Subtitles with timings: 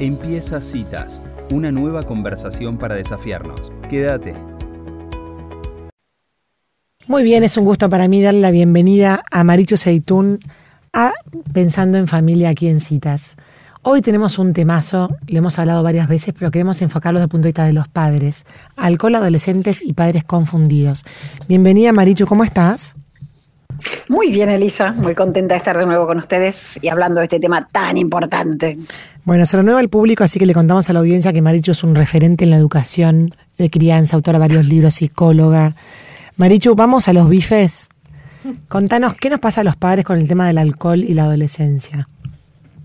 [0.00, 1.20] Empieza Citas,
[1.52, 3.72] una nueva conversación para desafiarnos.
[3.88, 4.34] Quédate.
[7.06, 10.40] Muy bien, es un gusto para mí darle la bienvenida a Marichu Seitún
[10.92, 11.12] a
[11.52, 13.36] Pensando en Familia aquí en Citas.
[13.82, 17.44] Hoy tenemos un temazo, lo hemos hablado varias veces, pero queremos enfocarlo desde el punto
[17.44, 18.46] de vista de los padres.
[18.74, 21.04] Alcohol, adolescentes y padres confundidos.
[21.46, 22.96] Bienvenida Marichu, ¿cómo estás?
[24.14, 27.40] Muy bien, Elisa, muy contenta de estar de nuevo con ustedes y hablando de este
[27.40, 28.78] tema tan importante.
[29.24, 31.82] Bueno, se renueva el público, así que le contamos a la audiencia que Marichu es
[31.82, 35.74] un referente en la educación de crianza, autora de varios libros, psicóloga.
[36.36, 37.88] Marichu, vamos a los bifes.
[38.68, 42.06] Contanos, ¿qué nos pasa a los padres con el tema del alcohol y la adolescencia?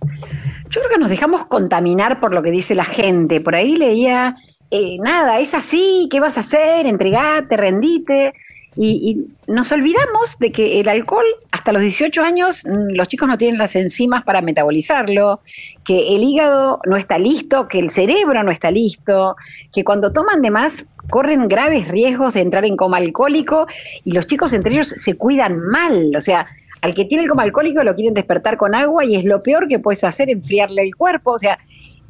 [0.02, 3.40] Yo creo que nos dejamos contaminar por lo que dice la gente.
[3.40, 4.36] Por ahí leía,
[4.72, 6.88] eh, nada, es así, ¿qué vas a hacer?
[6.88, 8.34] Entregate, rendite.
[8.76, 13.38] Y, nos olvidamos de que el alcohol, hasta los 18 años, mm, los chicos no
[13.38, 15.42] tienen las enzimas para metabolizarlo,
[15.84, 19.36] que el hígado no está listo, que el cerebro no está listo,
[19.74, 23.66] que cuando toman de más corren graves riesgos de entrar en coma alcohólico
[24.04, 26.12] y los chicos entre ellos se cuidan mal.
[26.16, 26.46] O sea,
[26.82, 29.68] al que tiene el coma alcohólico lo quieren despertar con agua y es lo peor
[29.68, 31.32] que puedes hacer, enfriarle el cuerpo.
[31.32, 31.58] O sea,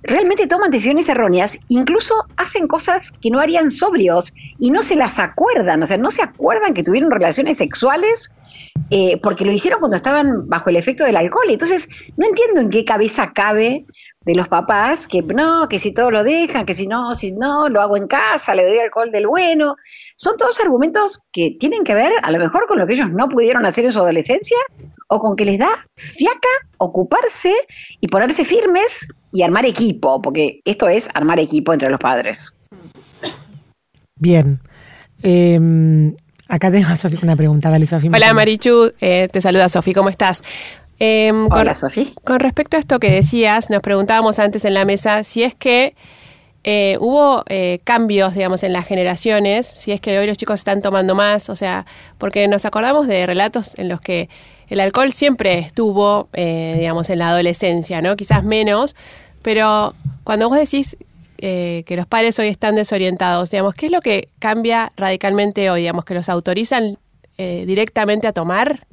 [0.03, 5.19] realmente toman decisiones erróneas, incluso hacen cosas que no harían sobrios y no se las
[5.19, 8.31] acuerdan, o sea, no se acuerdan que tuvieron relaciones sexuales
[8.89, 11.47] eh, porque lo hicieron cuando estaban bajo el efecto del alcohol.
[11.49, 13.85] Entonces, no entiendo en qué cabeza cabe
[14.25, 17.69] de los papás que no, que si todo lo dejan, que si no, si no,
[17.69, 19.75] lo hago en casa, le doy alcohol del bueno.
[20.15, 23.29] Son todos argumentos que tienen que ver a lo mejor con lo que ellos no
[23.29, 24.57] pudieron hacer en su adolescencia
[25.07, 27.53] o con que les da fiaca ocuparse
[28.01, 32.57] y ponerse firmes y armar equipo, porque esto es armar equipo entre los padres.
[34.15, 34.59] Bien.
[35.21, 36.15] Em,
[36.47, 37.69] acá tengo a Sofi una pregunta.
[37.69, 38.07] Dale, Sofi.
[38.07, 38.91] Hola, Marichu.
[38.99, 39.93] Eh, te saluda Sofi.
[39.93, 40.43] ¿Cómo estás?
[40.99, 42.13] Em, Hola, Sofi.
[42.23, 45.95] Con respecto a esto que decías, nos preguntábamos antes en la mesa si es que
[46.65, 50.81] eh, hubo eh, cambios, digamos, en las generaciones, si es que hoy los chicos están
[50.81, 51.85] tomando más, o sea,
[52.17, 54.29] porque nos acordamos de relatos en los que
[54.69, 58.15] el alcohol siempre estuvo, eh, digamos, en la adolescencia, ¿no?
[58.15, 58.95] Quizás menos,
[59.41, 59.93] pero
[60.23, 60.97] cuando vos decís
[61.37, 65.81] que los padres hoy están desorientados, digamos, ¿qué es lo que cambia radicalmente hoy?
[65.81, 66.97] Digamos, que los autorizan
[67.37, 68.85] directamente a tomar.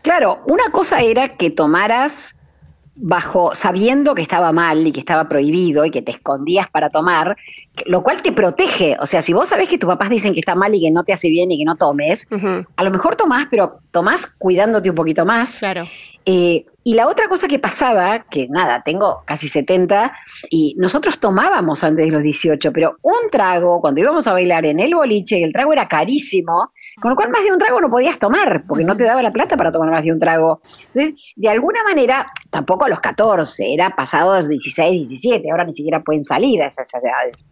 [0.00, 2.36] Claro, una cosa era que tomaras
[3.02, 7.36] bajo sabiendo que estaba mal y que estaba prohibido y que te escondías para tomar,
[7.86, 8.96] lo cual te protege.
[9.00, 11.02] O sea, si vos sabés que tus papás dicen que está mal y que no
[11.04, 12.28] te hace bien y que no tomes,
[12.76, 15.58] a lo mejor tomás, pero tomás cuidándote un poquito más.
[15.58, 15.84] Claro.
[16.26, 20.12] Eh, y la otra cosa que pasaba, que nada, tengo casi 70,
[20.50, 24.80] y nosotros tomábamos antes de los 18, pero un trago, cuando íbamos a bailar en
[24.80, 26.70] el boliche, el trago era carísimo,
[27.00, 29.32] con lo cual más de un trago no podías tomar, porque no te daba la
[29.32, 30.60] plata para tomar más de un trago.
[30.86, 36.02] Entonces, de alguna manera, tampoco a los 14, era pasados 16, 17, ahora ni siquiera
[36.02, 37.44] pueden salir a esas edades.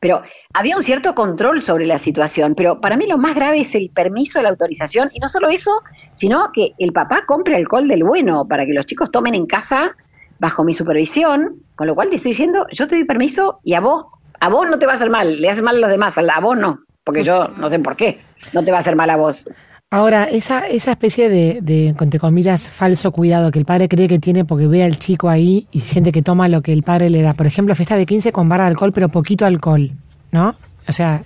[0.00, 3.74] Pero había un cierto control sobre la situación, pero para mí lo más grave es
[3.74, 8.02] el permiso, la autorización, y no solo eso, sino que el papá compre alcohol del
[8.02, 9.94] bueno para que los chicos tomen en casa
[10.38, 13.80] bajo mi supervisión, con lo cual te estoy diciendo, yo te doy permiso y a
[13.80, 14.06] vos,
[14.40, 16.40] a vos no te va a hacer mal, le hace mal a los demás, a
[16.40, 18.18] vos no, porque yo no sé por qué,
[18.52, 19.46] no te va a hacer mal a vos.
[19.92, 24.18] Ahora, esa, esa especie de, de, entre comillas, falso cuidado que el padre cree que
[24.18, 27.22] tiene porque ve al chico ahí y siente que toma lo que el padre le
[27.22, 27.34] da.
[27.34, 29.92] Por ejemplo, fiesta de 15 con barra de alcohol, pero poquito alcohol,
[30.32, 30.56] ¿no?
[30.88, 31.22] O sea,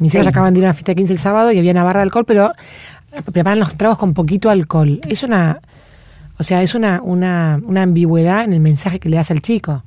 [0.00, 1.84] mis hijos acaban de ir a una fiesta de 15 el sábado y había una
[1.84, 2.50] barra de alcohol, pero
[3.32, 5.00] preparan los tragos con poquito alcohol.
[5.08, 5.60] Es una,
[6.38, 9.84] o sea, es una, una, una ambigüedad en el mensaje que le das al chico.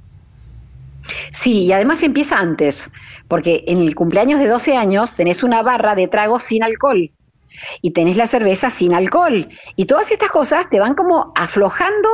[1.33, 2.89] Sí, y además empieza antes,
[3.27, 7.11] porque en el cumpleaños de 12 años tenés una barra de tragos sin alcohol
[7.81, 9.47] y tenés la cerveza sin alcohol.
[9.75, 12.09] Y todas estas cosas te van como aflojando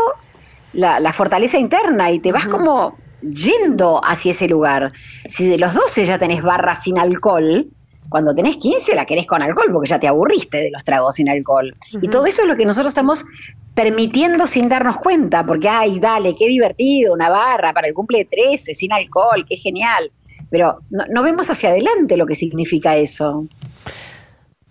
[0.74, 4.92] la, fortaleza interna y te vas como yendo hacia ese lugar.
[5.28, 7.68] Si de los 12 ya tenés barra sin alcohol,
[8.10, 11.30] cuando tenés 15 la querés con alcohol porque ya te aburriste de los tragos sin
[11.30, 11.74] alcohol.
[12.02, 13.26] Y todo eso es lo que nosotros estamos
[13.74, 18.26] permitiendo sin darnos cuenta, porque, ay, dale, qué divertido, una barra para el cumple de
[18.26, 20.12] 13, sin alcohol, qué genial.
[20.50, 23.46] Pero no, no vemos hacia adelante lo que significa eso.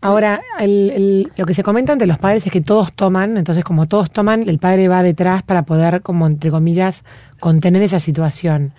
[0.02, 4.10] Ahora, lo que se comenta entre los padres es que todos toman, entonces como todos
[4.10, 7.04] toman, el padre va detrás para poder, como entre comillas,
[7.38, 8.72] contener esa situación.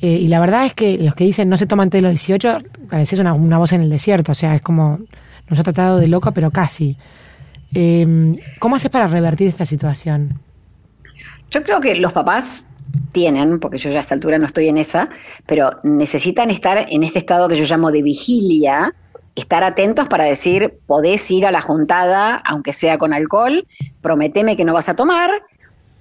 [0.00, 2.12] Eh, y la verdad es que los que dicen no se toman antes de los
[2.12, 2.58] 18,
[2.90, 5.00] parece una, una voz en el desierto, o sea, es como,
[5.48, 6.96] nos ha tratado de loco, pero casi.
[7.74, 10.40] Em, ¿Cómo haces para revertir esta situación?
[11.50, 12.68] Yo creo que los papás
[13.12, 15.08] tienen, porque yo ya a esta altura no estoy en esa,
[15.46, 18.94] pero necesitan estar en este estado que yo llamo de vigilia,
[19.36, 23.66] estar atentos para decir, podés ir a la juntada, aunque sea con alcohol,
[24.00, 25.30] prometeme que no vas a tomar,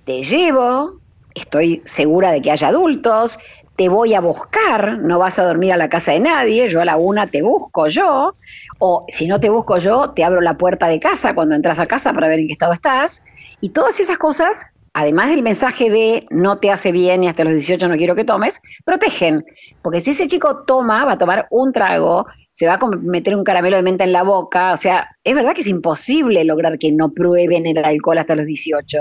[0.06, 1.00] te llevo,
[1.36, 3.38] estoy segura de que haya adultos,
[3.76, 6.86] te voy a buscar, no vas a dormir a la casa de nadie, yo a
[6.86, 8.36] la una te busco yo,
[8.80, 11.86] o si no te busco yo, te abro la puerta de casa cuando entras a
[11.86, 13.24] casa para ver en qué estado estás,
[13.60, 17.52] y todas esas cosas además del mensaje de no te hace bien y hasta los
[17.52, 19.44] 18 no quiero que tomes, protegen.
[19.82, 23.44] Porque si ese chico toma, va a tomar un trago, se va a meter un
[23.44, 26.94] caramelo de menta en la boca, o sea, es verdad que es imposible lograr que
[26.94, 28.98] no prueben el alcohol hasta los 18,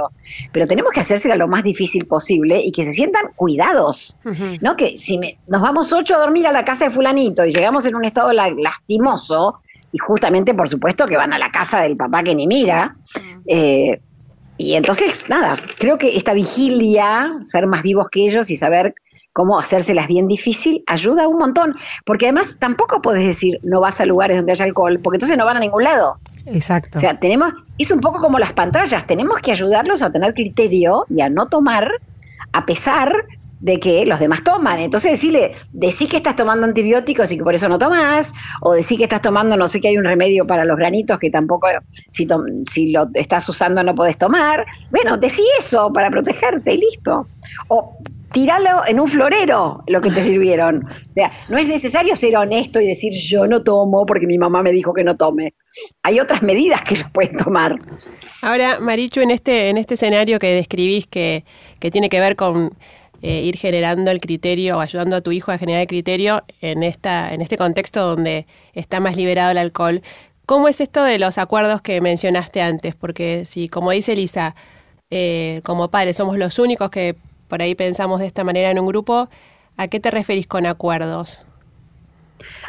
[0.51, 4.17] pero tenemos que hacérselo lo más difícil posible y que se sientan cuidados,
[4.61, 4.77] ¿no?
[4.77, 7.95] Que si nos vamos ocho a dormir a la casa de fulanito y llegamos en
[7.95, 9.61] un estado lastimoso,
[9.93, 12.97] y justamente por supuesto que van a la casa del papá que ni mira,
[13.47, 14.01] eh,
[14.57, 18.95] y entonces, nada, creo que esta vigilia, ser más vivos que ellos y saber
[19.33, 21.75] cómo hacérselas bien difícil, ayuda un montón.
[22.05, 25.45] Porque además tampoco puedes decir no vas a lugares donde haya alcohol, porque entonces no
[25.45, 26.19] van a ningún lado.
[26.47, 26.99] Exacto.
[26.99, 31.05] O sea, tenemos, es un poco como las pantallas, tenemos que ayudarlos a tener criterio
[31.09, 31.91] y a no tomar
[32.53, 33.27] a pesar
[33.65, 34.79] de que los demás toman.
[34.79, 38.99] Entonces decirle, decí que estás tomando antibióticos y que por eso no tomas, o decí
[38.99, 42.29] que estás tomando no sé que hay un remedio para los granitos que tampoco, si,
[42.71, 44.67] si lo estás usando no podés tomar.
[44.91, 47.27] Bueno, decí eso para protegerte y listo.
[47.69, 47.97] O
[48.33, 50.85] tiralo en un florero lo que te sirvieron.
[50.85, 54.63] O sea, no es necesario ser honesto y decir yo no tomo porque mi mamá
[54.63, 55.55] me dijo que no tome.
[56.03, 57.79] Hay otras medidas que ellos pueden tomar.
[58.43, 61.47] Ahora, Marichu, en este, en este escenario que describís que,
[61.81, 62.77] que tiene que ver con
[63.27, 66.83] eh, ir generando el criterio o ayudando a tu hijo a generar el criterio en,
[66.83, 70.03] esta, en este contexto donde está más liberado el alcohol.
[70.45, 72.95] ¿Cómo es esto de los acuerdos que mencionaste antes?
[72.95, 74.55] Porque si, como dice Lisa,
[75.09, 77.17] eh, como padres somos los únicos que
[77.49, 79.31] por ahí pensamos de esta manera en un grupo,
[79.79, 81.41] ¿a qué te referís con acuerdos?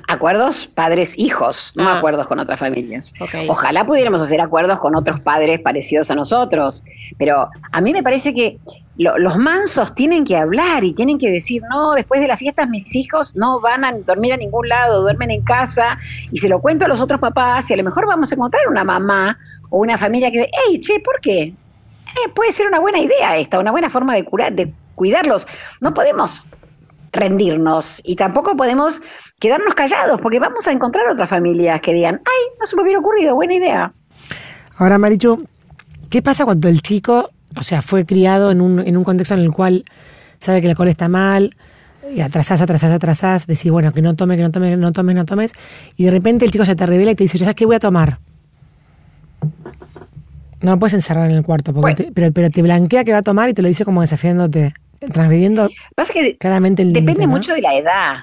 [0.08, 1.98] Acuerdos padres-hijos, no ah.
[1.98, 3.14] acuerdos con otras familias.
[3.48, 6.84] Ojalá pudiéramos hacer acuerdos con otros padres parecidos a nosotros,
[7.18, 8.60] pero a mí me parece que
[8.98, 12.96] los mansos tienen que hablar y tienen que decir, no, después de las fiestas mis
[12.96, 15.98] hijos no van a dormir a ningún lado, duermen en casa,
[16.32, 18.68] y se lo cuento a los otros papás, y a lo mejor vamos a encontrar
[18.70, 19.38] una mamá
[19.70, 21.42] o una familia que, hey, che, ¿por qué?
[22.16, 25.46] Eh, puede ser una buena idea esta, una buena forma de, curar, de cuidarlos.
[25.82, 26.46] No podemos
[27.12, 29.02] rendirnos y tampoco podemos
[29.40, 33.00] quedarnos callados porque vamos a encontrar otras familias que digan, ay, no se me hubiera
[33.00, 33.94] ocurrido, buena idea.
[34.78, 35.46] Ahora, Marichu,
[36.10, 39.42] ¿qué pasa cuando el chico, o sea, fue criado en un, en un contexto en
[39.42, 39.86] el cual
[40.38, 41.56] sabe que la cola está mal,
[42.14, 45.16] y atrasás, atrasás, atrasás, decís, bueno, que no tome, que no tome, que no tomes,
[45.16, 45.54] no tomes,
[45.98, 47.80] y de repente el chico se te revela y te dice, ¿sabes qué voy a
[47.80, 48.20] tomar?
[50.62, 53.50] No puedes encerrar en el cuarto, porque pero, pero te blanquea que va a tomar
[53.50, 54.74] y te lo dice como desafiándote
[55.12, 55.70] transgrediendo
[56.40, 58.16] claramente el Depende mucho de la edad.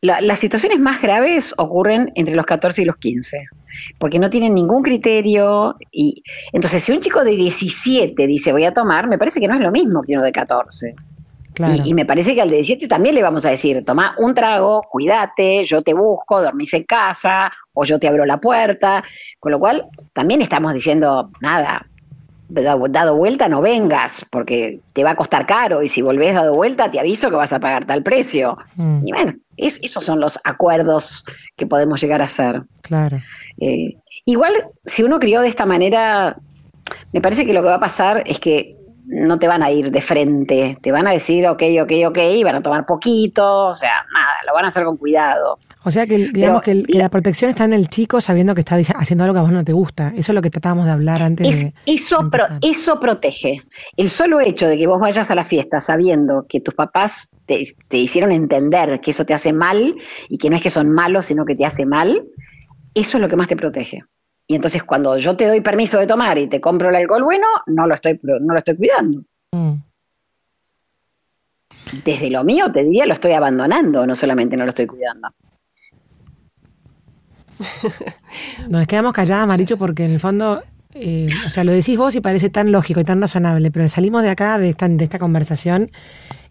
[0.00, 3.44] Las situaciones más graves ocurren entre los 14 y los 15,
[3.98, 5.76] porque no tienen ningún criterio.
[5.90, 6.22] y
[6.52, 9.60] Entonces, si un chico de 17 dice voy a tomar, me parece que no es
[9.60, 10.94] lo mismo que uno de 14.
[11.84, 14.82] Y, me parece que al de 17 también le vamos a decir, toma un trago,
[14.88, 19.02] cuídate, yo te busco, dormís en casa, o yo te abro la puerta.
[19.40, 21.84] Con lo cual, también estamos diciendo, nada,
[22.48, 26.90] dado vuelta no vengas, porque te va a costar caro y si volvés dado vuelta
[26.90, 28.56] te aviso que vas a pagar tal precio.
[28.76, 29.06] Mm.
[29.06, 31.24] Y bueno, es, esos son los acuerdos
[31.56, 32.62] que podemos llegar a hacer.
[32.82, 33.18] Claro.
[33.60, 34.52] Eh, igual,
[34.84, 36.38] si uno crió de esta manera,
[37.12, 39.90] me parece que lo que va a pasar es que no te van a ir
[39.90, 43.74] de frente, te van a decir, ok, ok, ok, y van a tomar poquito, o
[43.74, 45.58] sea, nada, lo van a hacer con cuidado.
[45.84, 49.24] O sea que digamos que, la protección está en el chico sabiendo que está haciendo
[49.24, 50.08] algo que a vos no te gusta.
[50.16, 51.60] Eso es lo que tratábamos de hablar antes.
[51.60, 52.28] de, eso,
[52.62, 53.62] eso protege.
[53.96, 57.64] El solo hecho de que vos vayas a la fiesta sabiendo que tus papás te,
[57.88, 59.94] te hicieron entender que eso te hace mal
[60.28, 62.26] y que no es que son malos, sino que te hace mal,
[62.94, 64.02] eso es lo que más te protege.
[64.46, 67.46] Y entonces cuando yo te doy permiso de tomar y te compro el alcohol bueno,
[67.66, 69.22] no lo estoy, no lo estoy cuidando.
[69.52, 69.74] Mm.
[72.04, 75.28] Desde lo mío te diría lo estoy abandonando, no solamente no lo estoy cuidando.
[78.68, 80.62] Nos quedamos calladas, Maricho, porque en el fondo,
[80.94, 84.22] eh, o sea, lo decís vos y parece tan lógico y tan razonable, pero salimos
[84.22, 85.90] de acá, de esta, de esta conversación,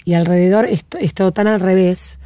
[0.05, 2.19] y alrededor es, todo tan al revés,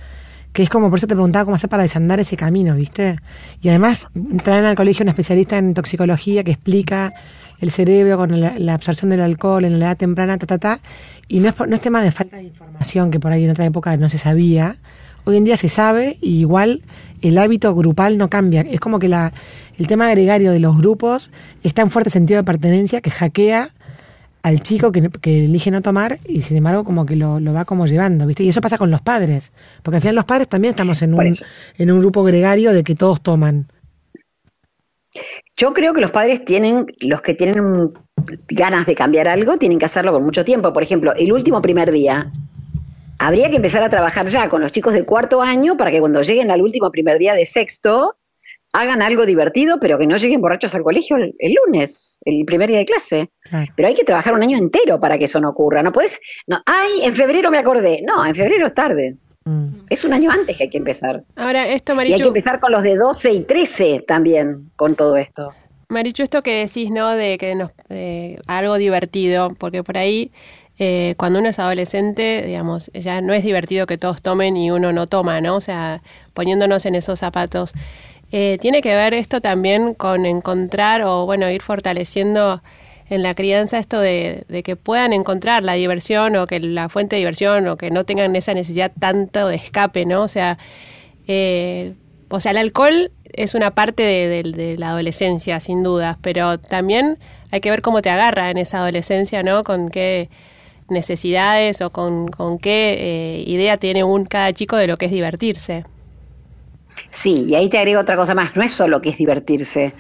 [0.53, 3.17] que es como, por eso te preguntaba cómo hacer para desandar ese camino, ¿viste?
[3.61, 4.07] Y además
[4.43, 7.13] traen al colegio un especialista en toxicología que explica
[7.59, 10.79] el cerebro con la, absorción del alcohol en la edad temprana, ta, ta, ta,
[11.27, 13.65] y no es, no es tema de falta de información, que por ahí en otra
[13.65, 14.75] época no se sabía,
[15.25, 16.81] hoy en día se sabe y igual
[17.21, 18.61] el hábito grupal no cambia.
[18.61, 19.33] Es como que la,
[19.77, 21.31] el tema gregario de los grupos
[21.63, 23.69] está en fuerte sentido de pertenencia que hackea
[24.43, 28.25] al chico que, elige no tomar y sin embargo como que lo, va como llevando,
[28.25, 28.43] ¿viste?
[28.43, 31.31] Y eso pasa con los padres, porque al final los padres también estamos en un,
[31.77, 33.67] en un grupo gregario de que todos toman.
[35.57, 37.91] Yo creo que los padres tienen, los que tienen
[38.47, 40.73] ganas de cambiar algo, tienen que hacerlo con mucho tiempo.
[40.73, 42.31] Por ejemplo, el último primer día,
[43.21, 46.23] habría que empezar a trabajar ya con los chicos de cuarto año para que cuando
[46.23, 48.15] lleguen al último primer día de sexto,
[48.73, 52.79] hagan algo divertido, pero que no lleguen borrachos al colegio el, lunes, el primer día
[52.79, 53.29] de clase.
[53.75, 55.83] Pero hay que trabajar un año entero para que eso no ocurra.
[55.83, 58.01] No puedes, no, ay, en febrero me acordé.
[58.03, 59.17] No, en febrero es tarde.
[59.45, 59.85] Mm.
[59.89, 61.23] Es un año antes que hay que empezar.
[61.35, 62.13] Ahora, esto, Marichu...
[62.13, 65.53] Y hay que empezar con los de 12 y 13 también, con todo esto.
[65.89, 67.11] Marichu, esto que decís, ¿no?
[67.11, 67.69] De que nos,
[68.47, 70.31] algo divertido, porque por ahí
[70.83, 74.91] eh, cuando uno es adolescente, digamos, ya no es divertido que todos tomen y uno
[74.91, 75.57] no toma, ¿no?
[75.57, 76.01] O sea,
[76.33, 77.73] poniéndonos en esos zapatos.
[78.31, 82.63] Eh, tiene que ver esto también con encontrar o, bueno, ir fortaleciendo
[83.11, 87.19] en la crianza esto de, que puedan encontrar la diversión o que la fuente de
[87.19, 90.23] diversión o que no tengan esa necesidad tanto de escape, ¿no?
[90.23, 90.57] O sea,
[91.27, 91.93] eh,
[92.29, 97.19] o sea, el alcohol es una parte de, la adolescencia, sin dudas, pero también
[97.51, 99.63] hay que ver cómo te agarra en esa adolescencia, ¿no?
[99.63, 100.29] Con qué
[100.91, 102.29] necesidades o con,
[102.59, 105.85] qué eh, idea tiene un cada chico de lo que es divertirse.
[107.09, 109.93] Sí, y ahí te agrego otra cosa más, no es solo que es divertirse.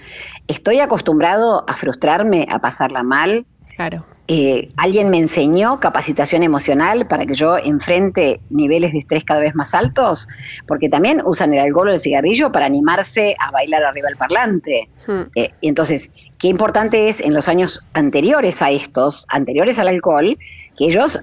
[0.47, 3.45] Estoy acostumbrado a frustrarme, a pasarla mal.
[3.75, 4.05] Claro.
[4.27, 9.55] Eh, alguien me enseñó capacitación emocional para que yo enfrente niveles de estrés cada vez
[9.55, 10.27] más altos,
[10.67, 14.89] porque también usan el alcohol o el cigarrillo para animarse a bailar arriba del parlante.
[15.07, 15.21] Hmm.
[15.35, 20.37] Eh, entonces, qué importante es en los años anteriores a estos, anteriores al alcohol,
[20.77, 21.19] que ellos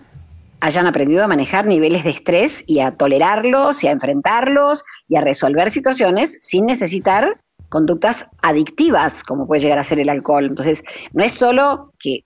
[0.61, 5.21] hayan aprendido a manejar niveles de estrés y a tolerarlos y a enfrentarlos y a
[5.21, 10.47] resolver situaciones sin necesitar conductas adictivas como puede llegar a ser el alcohol.
[10.47, 12.25] Entonces, no es solo que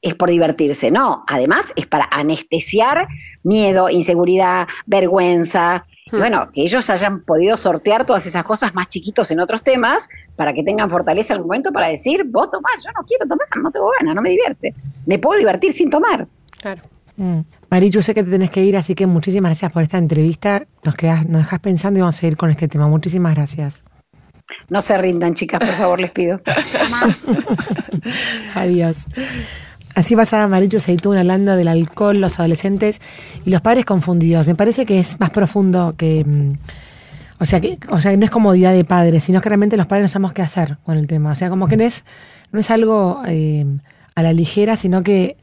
[0.00, 3.06] es por divertirse, no, además es para anestesiar
[3.42, 5.84] miedo, inseguridad, vergüenza.
[6.06, 6.18] Y hmm.
[6.18, 10.52] bueno, que ellos hayan podido sortear todas esas cosas más chiquitos en otros temas para
[10.52, 13.90] que tengan fortaleza al momento para decir, vos tomás, yo no quiero tomar, no tengo
[14.00, 14.74] ganas, no me divierte.
[15.06, 16.26] Me puedo divertir sin tomar.
[16.60, 16.82] Claro.
[17.16, 17.40] Mm.
[17.70, 20.66] Marichu, sé que te tenés que ir, así que muchísimas gracias por esta entrevista.
[20.82, 22.88] Nos, quedas, nos dejas pensando y vamos a seguir con este tema.
[22.88, 23.82] Muchísimas gracias.
[24.68, 26.40] No se rindan, chicas, por favor, les pido.
[28.54, 29.06] Adiós.
[29.94, 33.02] Así pasaba Marichu Seitún hablando del alcohol, los adolescentes
[33.44, 34.46] y los padres confundidos.
[34.46, 36.24] Me parece que es más profundo que.
[36.24, 36.52] Mm,
[37.38, 40.04] o sea, que, o sea, no es comodidad de padres, sino que realmente los padres
[40.04, 41.32] no sabemos qué hacer con el tema.
[41.32, 42.04] O sea, como que no es,
[42.52, 43.66] no es algo eh,
[44.14, 45.36] a la ligera, sino que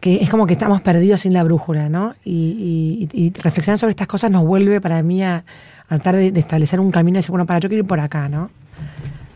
[0.00, 2.14] que es como que estamos perdidos sin la brújula, ¿no?
[2.24, 5.44] Y, reflexionar sobre estas cosas nos vuelve para mí a,
[5.88, 8.50] tratar de, establecer un camino y decir, bueno, para yo quiero ir por acá, ¿no?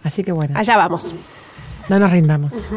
[0.04, 0.56] Así que bueno.
[0.56, 1.14] Allá vamos.
[1.88, 2.70] No nos rindamos.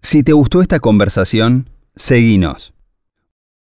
[0.00, 2.74] Si te gustó esta conversación, seguinos.